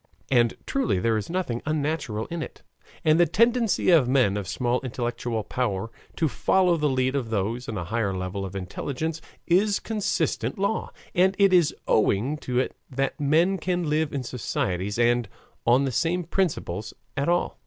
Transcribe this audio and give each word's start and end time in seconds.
And 0.31 0.55
truly 0.65 0.97
there 0.99 1.15
is 1.15 1.29
nothing 1.29 1.61
unnatural 1.63 2.25
in 2.31 2.41
it, 2.41 2.63
and 3.05 3.19
the 3.19 3.27
tendency 3.27 3.91
of 3.91 4.09
men 4.09 4.35
of 4.35 4.47
small 4.47 4.81
intellectual 4.81 5.43
power 5.43 5.91
to 6.15 6.27
follow 6.27 6.75
the 6.75 6.89
lead 6.89 7.15
of 7.15 7.29
those 7.29 7.69
on 7.69 7.77
a 7.77 7.83
higher 7.85 8.11
level 8.11 8.43
of 8.43 8.55
intelligence 8.55 9.21
is 9.45 9.77
a 9.77 9.81
constant 9.81 10.57
law, 10.57 10.91
and 11.13 11.35
it 11.37 11.53
is 11.53 11.75
owing 11.87 12.37
to 12.37 12.57
it 12.57 12.75
that 12.89 13.19
men 13.19 13.59
can 13.59 13.91
live 13.91 14.11
in 14.11 14.23
societies 14.23 14.97
and 14.97 15.29
on 15.67 15.85
the 15.85 15.91
same 15.91 16.23
principles 16.23 16.95
at 17.15 17.29
all. 17.29 17.59